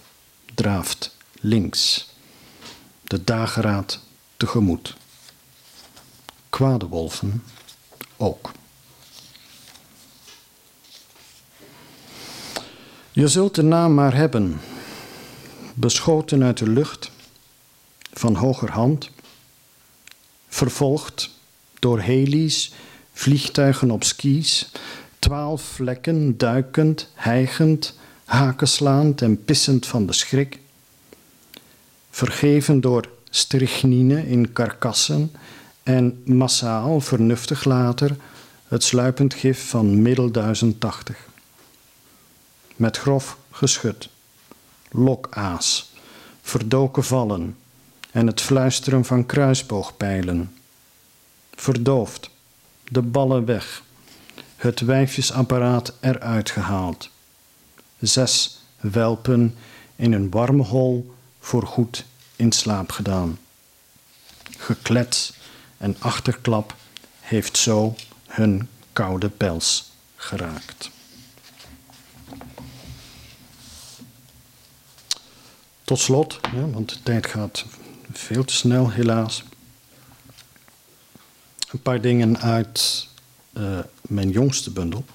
draaft 0.53 1.15
links, 1.31 2.09
de 3.03 3.23
dageraad 3.23 3.99
tegemoet. 4.37 4.95
Kwade 6.49 6.87
wolven 6.87 7.43
ook. 8.17 8.51
Je 13.15 13.27
zult 13.27 13.55
de 13.55 13.63
naam 13.63 13.93
maar 13.93 14.15
hebben, 14.15 14.59
beschoten 15.73 16.43
uit 16.43 16.57
de 16.57 16.69
lucht, 16.69 17.11
van 18.13 18.35
hogerhand, 18.35 19.09
vervolgd 20.47 21.29
door 21.79 21.99
heli's, 21.99 22.73
vliegtuigen 23.13 23.91
op 23.91 24.03
skis, 24.03 24.71
twaalf 25.19 25.61
vlekken 25.61 26.37
duikend, 26.37 27.09
hijgend, 27.13 27.97
hakenslaand 28.25 29.21
en 29.21 29.43
pissend 29.43 29.87
van 29.87 30.05
de 30.05 30.13
schrik, 30.13 30.59
vergeven 32.09 32.81
door 32.81 33.09
strychnine 33.29 34.27
in 34.27 34.53
karkassen 34.53 35.31
en 35.83 36.21
massaal 36.25 36.99
vernuftig 36.99 37.63
later 37.63 38.15
het 38.67 38.83
sluipend 38.83 39.33
gif 39.33 39.69
van 39.69 40.01
middel 40.01 40.31
1080 40.31 41.33
met 42.75 42.97
grof 42.97 43.37
geschut, 43.51 44.09
lokaas, 44.91 45.91
verdoken 46.41 47.03
vallen 47.03 47.57
en 48.11 48.27
het 48.27 48.41
fluisteren 48.41 49.05
van 49.05 49.25
kruisboogpijlen. 49.25 50.57
Verdoofd, 51.55 52.29
de 52.83 53.01
ballen 53.01 53.45
weg, 53.45 53.83
het 54.55 54.79
wijfjesapparaat 54.79 55.93
eruit 55.99 56.49
gehaald. 56.51 57.09
Zes 57.99 58.61
welpen 58.79 59.55
in 59.95 60.13
een 60.13 60.29
warme 60.29 60.63
hol 60.63 61.13
voorgoed 61.39 62.05
in 62.35 62.51
slaap 62.51 62.91
gedaan. 62.91 63.39
Geklets 64.57 65.33
en 65.77 65.95
achterklap 65.99 66.75
heeft 67.19 67.57
zo 67.57 67.95
hun 68.27 68.69
koude 68.93 69.29
pels 69.29 69.91
geraakt. 70.15 70.93
Tot 75.85 75.99
slot, 75.99 76.39
want 76.71 76.89
de 76.89 77.03
tijd 77.03 77.27
gaat 77.27 77.65
veel 78.11 78.43
te 78.43 78.53
snel 78.53 78.89
helaas. 78.89 79.43
Een 81.71 81.81
paar 81.81 82.01
dingen 82.01 82.39
uit 82.39 83.07
uh, 83.53 83.79
mijn 84.01 84.29
jongste 84.29 84.71
bundel. 84.71 85.05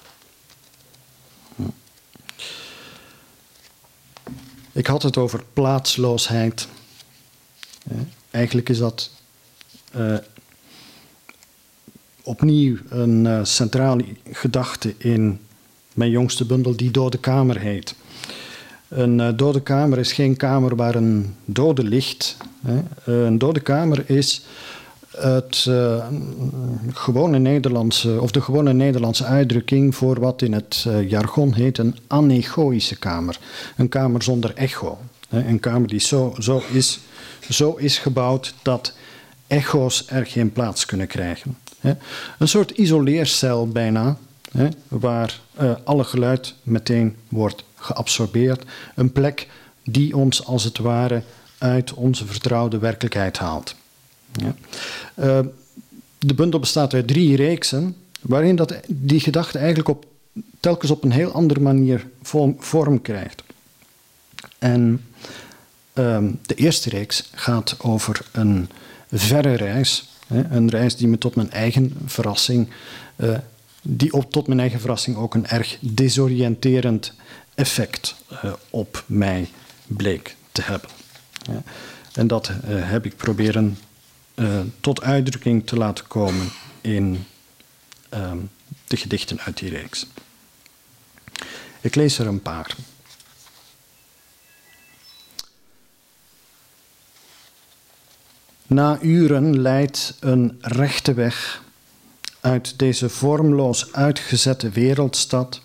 Ik 4.71 4.87
had 4.87 5.03
het 5.03 5.17
over 5.17 5.43
plaatsloosheid. 5.53 6.67
Eigenlijk 8.29 8.69
is 8.69 8.77
dat 8.77 9.11
uh, 9.95 10.17
opnieuw 12.23 12.77
een 12.89 13.25
uh, 13.25 13.43
centrale 13.43 14.05
gedachte 14.31 14.95
in 14.97 15.45
mijn 15.93 16.11
jongste 16.11 16.45
bundel, 16.45 16.75
die 16.75 16.91
Dode 16.91 17.17
Kamer 17.17 17.59
heet. 17.59 17.95
Een 18.91 19.19
uh, 19.19 19.29
dode 19.35 19.61
kamer 19.61 19.97
is 19.97 20.13
geen 20.13 20.37
kamer 20.37 20.75
waar 20.75 20.95
een 20.95 21.35
dode 21.45 21.83
ligt. 21.83 22.37
Hè. 22.65 22.81
Een 23.25 23.37
dode 23.37 23.59
kamer 23.59 24.09
is 24.09 24.45
het 25.17 25.65
uh, 25.69 26.05
gewone 26.93 27.39
Nederlandse, 27.39 28.21
of 28.21 28.31
de 28.31 28.41
gewone 28.41 28.73
Nederlandse 28.73 29.25
uitdrukking 29.25 29.95
voor 29.95 30.19
wat 30.19 30.41
in 30.41 30.53
het 30.53 30.87
jargon 31.07 31.53
heet 31.53 31.77
een 31.77 31.95
anechoïsche 32.07 32.99
kamer. 32.99 33.39
Een 33.77 33.89
kamer 33.89 34.23
zonder 34.23 34.53
echo. 34.55 34.97
Een 35.29 35.59
kamer 35.59 35.87
die 35.87 35.99
zo, 35.99 36.35
zo, 36.39 36.61
is, 36.71 36.99
zo 37.49 37.75
is 37.77 37.97
gebouwd 37.97 38.53
dat 38.61 38.93
echo's 39.47 40.03
er 40.07 40.25
geen 40.25 40.51
plaats 40.51 40.85
kunnen 40.85 41.07
krijgen. 41.07 41.57
Een 42.37 42.47
soort 42.47 42.71
isoleercel 42.71 43.67
bijna, 43.67 44.17
waar 44.87 45.39
alle 45.83 46.03
geluid 46.03 46.55
meteen 46.63 47.15
wordt 47.29 47.63
geabsorbeerd. 47.81 48.63
Een 48.95 49.11
plek 49.11 49.47
die 49.83 50.15
ons 50.15 50.45
als 50.45 50.63
het 50.63 50.77
ware 50.77 51.23
uit 51.57 51.93
onze 51.93 52.25
vertrouwde 52.25 52.77
werkelijkheid 52.77 53.37
haalt. 53.37 53.75
Ja. 54.31 54.55
Uh, 55.15 55.39
de 56.17 56.33
bundel 56.33 56.59
bestaat 56.59 56.93
uit 56.93 57.07
drie 57.07 57.35
reeksen, 57.35 57.95
waarin 58.21 58.55
dat, 58.55 58.75
die 58.87 59.19
gedachte 59.19 59.57
eigenlijk 59.57 59.89
op, 59.89 60.05
telkens 60.59 60.91
op 60.91 61.03
een 61.03 61.11
heel 61.11 61.31
andere 61.31 61.59
manier 61.59 62.07
vorm, 62.21 62.55
vorm 62.59 63.01
krijgt. 63.01 63.43
En 64.59 65.05
um, 65.93 66.39
de 66.41 66.55
eerste 66.55 66.89
reeks 66.89 67.29
gaat 67.33 67.75
over 67.79 68.25
een 68.31 68.69
verre 69.11 69.53
reis. 69.53 70.09
Een 70.27 70.69
reis 70.69 70.95
die 70.95 71.07
me 71.07 71.17
tot 71.17 71.35
mijn 71.35 71.51
eigen 71.51 71.93
verrassing, 72.05 72.69
uh, 73.15 73.37
die 73.81 74.13
op, 74.13 74.31
tot 74.31 74.47
mijn 74.47 74.59
eigen 74.59 74.79
verrassing 74.79 75.17
ook 75.17 75.33
een 75.33 75.47
erg 75.47 75.77
desoriënterend 75.79 77.13
effect 77.61 78.15
uh, 78.31 78.53
op 78.69 79.03
mij 79.05 79.49
bleek 79.87 80.35
te 80.51 80.61
hebben. 80.61 80.89
Ja. 81.41 81.63
En 82.13 82.27
dat 82.27 82.49
uh, 82.49 82.89
heb 82.89 83.05
ik 83.05 83.15
proberen 83.15 83.77
tot 84.79 85.01
uitdrukking 85.01 85.67
te 85.67 85.75
laten 85.75 86.07
komen 86.07 86.49
in 86.81 87.25
um, 88.13 88.49
de 88.87 88.97
gedichten 88.97 89.39
uit 89.39 89.57
die 89.57 89.69
reeks. 89.69 90.05
Ik 91.81 91.95
lees 91.95 92.19
er 92.19 92.27
een 92.27 92.41
paar. 92.41 92.75
Na 98.67 98.99
uren 99.01 99.61
leidt 99.61 100.17
een 100.19 100.57
rechte 100.61 101.13
weg 101.13 101.63
uit 102.39 102.79
deze 102.79 103.09
vormloos 103.09 103.93
uitgezette 103.93 104.69
wereldstad 104.69 105.61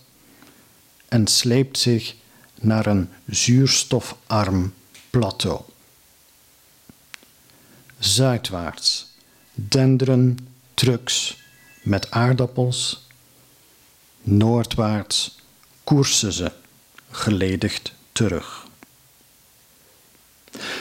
en 1.09 1.27
sleept 1.27 1.79
zich 1.79 2.15
naar 2.61 2.87
een 2.87 3.09
zuurstofarm 3.27 4.75
plateau. 5.11 5.61
Zuidwaarts 7.99 9.07
denderen 9.55 10.39
trucks 10.75 11.43
met 11.83 12.11
aardappels, 12.11 13.07
noordwaarts 14.23 15.39
koersen 15.85 16.33
ze 16.33 16.53
geledigd 17.11 17.93
terug. 18.13 18.67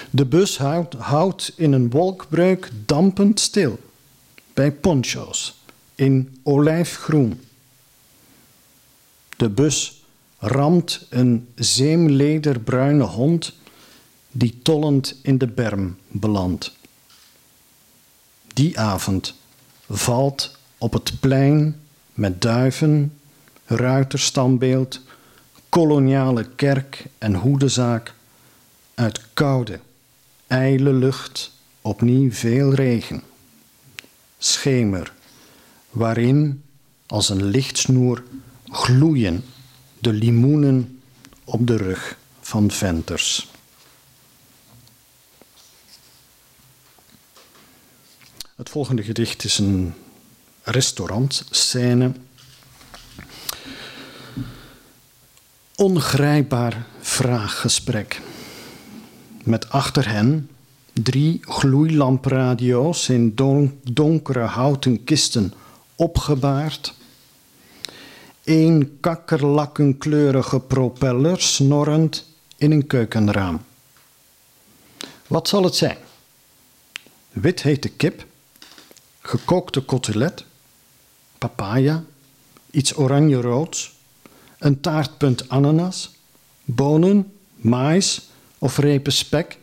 De 0.09 0.25
bus 0.25 0.57
houdt, 0.97 1.53
in 1.55 1.71
een 1.71 1.89
wolkbreuk 1.89 2.71
dampend 2.85 3.39
stil 3.39 3.79
bij 4.53 4.71
poncho's 4.71 5.59
in 5.95 6.39
olijfgroen. 6.43 7.43
De 9.37 9.49
bus 9.49 9.94
ramt 10.45 11.05
een 11.09 11.47
zeemlederbruine 11.55 13.03
hond 13.03 13.53
die 14.31 14.59
tollend 14.61 15.19
in 15.21 15.37
de 15.37 15.47
berm 15.47 15.97
belandt. 16.07 16.75
Die 18.53 18.79
avond 18.79 19.33
valt 19.89 20.57
op 20.77 20.93
het 20.93 21.19
plein 21.19 21.79
met 22.13 22.41
duiven, 22.41 23.17
ruiterstambeeld, 23.65 25.01
koloniale 25.69 26.49
kerk 26.55 27.05
en 27.17 27.35
hoedezaak 27.35 28.13
uit 28.93 29.21
koude, 29.33 29.79
ijle 30.47 30.93
lucht 30.93 31.51
opnieuw 31.81 32.31
veel 32.31 32.73
regen. 32.73 33.21
Schemer, 34.37 35.13
waarin 35.89 36.63
als 37.05 37.29
een 37.29 37.43
lichtsnoer 37.43 38.23
gloeien 38.69 39.43
de 40.05 40.13
limoenen 40.13 41.01
op 41.43 41.67
de 41.67 41.77
rug 41.77 42.17
van 42.39 42.71
venters. 42.71 43.47
Het 48.55 48.69
volgende 48.69 49.03
gedicht 49.03 49.43
is 49.43 49.57
een 49.57 49.93
restaurantscène. 50.63 52.11
Ongrijpbaar 55.75 56.85
vraaggesprek 56.99 58.21
met 59.43 59.69
achter 59.69 60.09
hen 60.09 60.49
drie 60.93 61.39
gloeilampradio's 61.41 63.09
in 63.09 63.35
donkere 63.83 64.39
houten 64.39 65.03
kisten 65.03 65.53
opgebaard. 65.95 66.93
Eén 68.45 68.97
kakkerlakkenkleurige 68.99 70.59
propeller 70.59 71.41
snorrend 71.41 72.25
in 72.57 72.71
een 72.71 72.87
keukenraam. 72.87 73.65
Wat 75.27 75.47
zal 75.47 75.63
het 75.63 75.75
zijn? 75.75 75.97
Wit 77.31 77.61
hete 77.61 77.89
kip, 77.89 78.25
gekookte 79.19 79.85
cotelet, 79.85 80.45
papaya, 81.37 82.03
iets 82.71 82.95
oranje-roods, 82.97 83.93
een 84.59 84.81
taartpunt 84.81 85.49
ananas, 85.49 86.11
bonen, 86.63 87.33
mais, 87.55 88.29
of 88.57 88.77
repen 88.77 89.13
spek, 89.13 89.57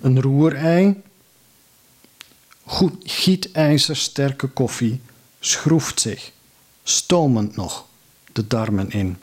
een 0.00 0.20
roerei, 0.20 1.02
goed 2.64 2.94
gietijzersterke 3.02 4.46
koffie 4.46 5.00
schroeft 5.40 6.00
zich, 6.00 6.32
stomend 6.82 7.56
nog, 7.56 7.86
de 8.32 8.46
darmen 8.46 8.90
in. 8.90 9.18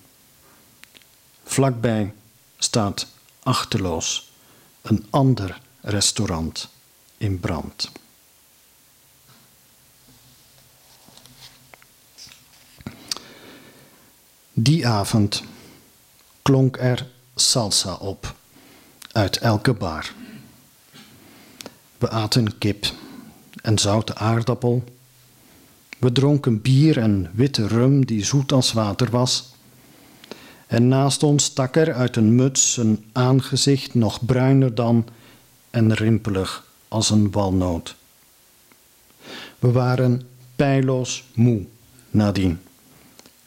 Vlakbij 1.44 2.14
staat 2.58 3.08
achterloos 3.44 4.32
een 4.82 5.08
ander 5.10 5.62
restaurant 5.82 6.70
in 7.18 7.40
brand. 7.40 7.92
Die 14.54 14.88
avond 14.88 15.44
klonk 16.42 16.78
er 16.78 17.08
salsa 17.36 17.94
op 17.94 18.36
uit 19.12 19.38
elke 19.38 19.74
bar. 19.74 20.14
We 21.98 22.10
aten 22.10 22.58
kip 22.58 22.86
en 23.62 23.78
zoute 23.78 24.16
aardappel. 24.16 24.84
We 26.00 26.12
dronken 26.12 26.62
bier 26.62 26.98
en 26.98 27.32
witte 27.34 27.68
rum 27.68 28.06
die 28.06 28.26
zoet 28.26 28.52
als 28.52 28.74
water 28.74 29.10
was. 29.10 29.54
En 30.68 30.88
naast 30.88 31.24
ons 31.24 31.44
stak 31.44 31.76
er 31.76 31.94
uit 31.94 32.16
een 32.16 32.36
muts 32.36 32.78
een 32.78 33.06
aangezicht 33.12 33.94
nog 33.94 34.26
bruiner 34.26 34.76
dan 34.76 35.06
en 35.70 35.94
rimpelig 35.94 36.66
als 36.88 37.10
een 37.10 37.32
walnoot. 37.32 37.96
We 39.60 39.72
waren 39.72 40.22
pijloos 40.56 41.24
moe 41.34 41.66
nadien. 42.10 42.60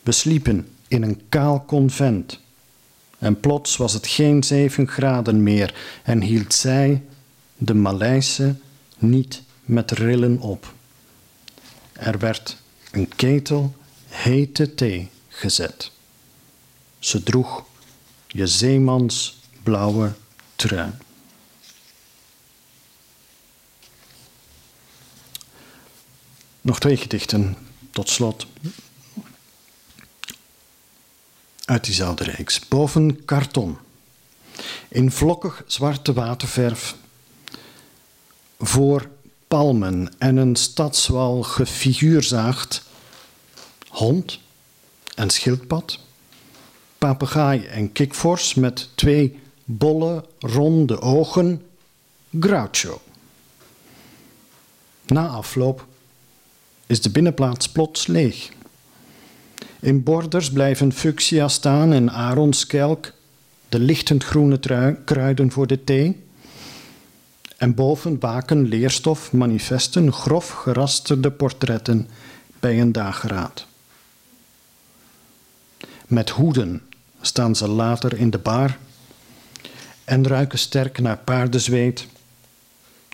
We 0.03 0.13
sliepen 0.13 0.69
in 0.89 1.03
een 1.03 1.21
kaal 1.29 1.65
convent 1.67 2.41
en 3.19 3.41
plots 3.41 3.77
was 3.77 3.93
het 3.93 4.07
geen 4.07 4.43
zeven 4.43 4.89
graden 4.89 5.43
meer 5.43 6.01
en 6.03 6.21
hield 6.21 6.55
zij, 6.55 7.03
de 7.57 7.75
Maleise, 7.75 8.55
niet 8.99 9.43
met 9.65 9.91
rillen 9.91 10.41
op. 10.41 10.73
Er 12.03 12.19
werd 12.19 12.57
een 12.91 13.09
ketel 13.17 13.77
hete 14.09 14.75
thee 14.75 15.11
gezet. 15.29 15.91
Ze 16.99 17.23
droeg 17.23 17.65
je 18.27 18.47
zeemans 18.47 19.39
blauwe 19.63 20.13
trui. 20.57 20.93
Nog 26.61 26.81
twee 26.81 26.97
gedichten 26.97 27.57
tot 27.91 28.09
slot 28.09 28.47
uit 31.65 31.85
diezelfde 31.85 32.25
reeks. 32.25 32.69
Boven 32.69 33.25
karton. 33.25 33.79
In 34.89 35.11
vlokkig 35.11 35.63
zwarte 35.67 36.13
waterverf. 36.13 36.97
Voor 38.59 39.11
palmen 39.53 40.09
en 40.19 40.37
een 40.37 40.57
stadswal 40.57 41.43
gefiguurzaagd. 41.43 42.83
Hond 43.89 44.39
en 45.15 45.31
schildpad. 45.31 45.99
Papegaai 46.99 47.65
en 47.65 47.93
kikvors 47.93 48.55
met 48.55 48.89
twee 48.95 49.41
bolle, 49.65 50.25
ronde 50.39 51.01
ogen. 51.01 51.63
Groucho. 52.41 53.01
Na 55.07 55.27
afloop 55.27 55.87
is 56.87 57.01
de 57.01 57.11
binnenplaats 57.11 57.69
plots 57.69 58.07
leeg. 58.07 58.51
In 59.81 60.03
borders 60.03 60.51
blijven 60.51 60.93
fuchsia 60.93 61.49
staan 61.49 61.93
en 61.93 62.11
aronskelk, 62.11 63.13
de 63.69 63.79
lichtend 63.79 64.25
groene 64.25 64.59
kruiden 65.05 65.51
voor 65.51 65.67
de 65.67 65.85
thee. 65.85 66.23
En 67.63 67.75
boven 67.75 68.19
baken 68.19 68.69
leerstof 68.69 69.33
manifesten 69.33 70.13
grof 70.13 70.51
gerasterde 70.51 71.31
portretten 71.31 72.09
bij 72.61 72.81
een 72.81 72.93
dageraad. 72.93 73.67
Met 76.07 76.31
hoeden 76.31 76.83
staan 77.21 77.57
ze 77.57 77.69
later 77.69 78.19
in 78.19 78.31
de 78.31 78.39
bar 78.39 78.79
en 80.05 80.27
ruiken 80.27 80.59
sterk 80.59 80.99
naar 80.99 81.19
paardenzweet 81.19 82.07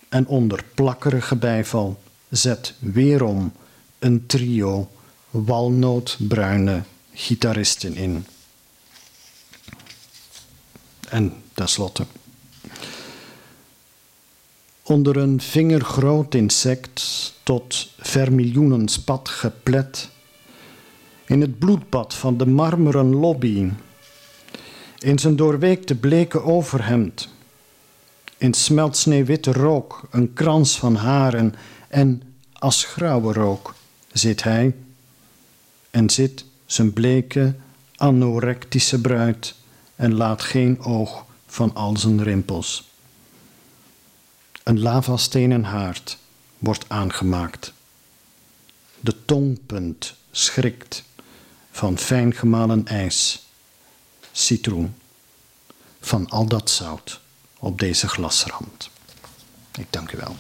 en 0.09 0.27
onder 0.27 0.65
plakkerige 0.75 1.37
bijval 1.37 2.03
zet 2.29 2.75
weerom 2.79 3.53
een 3.99 4.27
trio 4.27 4.91
walnootbruine 5.31 6.83
gitaristen 7.13 7.97
in. 7.97 8.27
En 11.09 11.43
tenslotte. 11.55 12.07
Onder 14.89 15.17
een 15.17 15.41
vingergroot 15.41 16.35
insect 16.35 17.33
tot 17.43 17.89
vermiljoenen 17.99 18.89
spat 18.89 19.29
geplet. 19.29 20.09
In 21.27 21.41
het 21.41 21.59
bloedbad 21.59 22.15
van 22.15 22.37
de 22.37 22.47
marmeren 22.47 23.15
lobby. 23.15 23.71
In 24.99 25.19
zijn 25.19 25.37
doorweekte 25.37 25.95
bleke 25.95 26.43
overhemd. 26.43 27.29
In 28.39 28.55
smeltsneeuwwitte 28.55 29.53
rook, 29.53 30.09
een 30.11 30.33
krans 30.33 30.79
van 30.79 30.95
haren 30.95 31.55
en 31.89 32.23
als 32.53 32.85
grauwe 32.85 33.33
rook 33.33 33.75
zit 34.13 34.43
hij 34.43 34.75
en 35.91 36.11
zit 36.11 36.45
zijn 36.67 36.93
bleke, 36.93 37.55
anorectische 37.97 39.01
bruid 39.01 39.55
en 39.97 40.15
laat 40.15 40.43
geen 40.43 40.81
oog 40.81 41.25
van 41.47 41.75
al 41.75 41.97
zijn 41.97 42.23
rimpels. 42.23 42.88
Een 44.69 44.81
lavastenen 44.81 45.65
haard 45.65 46.19
wordt 46.59 46.85
aangemaakt. 46.89 47.73
De 49.01 49.25
tongpunt 49.25 50.15
schrikt 50.31 51.05
van 51.71 51.99
fijn 51.99 52.35
gemalen 52.35 52.87
ijs, 52.87 53.47
citroen, 54.33 54.95
van 56.01 56.29
al 56.29 56.47
dat 56.47 56.71
zout 56.71 57.21
op 57.59 57.79
deze 57.79 58.09
glasrand. 58.09 58.91
Ik 59.79 59.87
dank 59.91 60.13
u 60.13 60.17
wel. 60.17 60.37